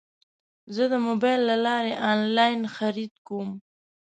[0.75, 3.49] زه د موبایل له لارې انلاین خرید کوم.